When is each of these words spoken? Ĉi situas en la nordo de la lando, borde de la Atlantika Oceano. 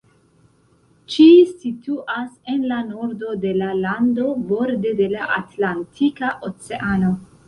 Ĉi 1.15 1.25
situas 1.49 2.31
en 2.53 2.65
la 2.71 2.79
nordo 2.87 3.33
de 3.43 3.51
la 3.57 3.67
lando, 3.81 4.29
borde 4.53 4.95
de 5.03 5.11
la 5.13 5.27
Atlantika 5.37 6.33
Oceano. 6.49 7.13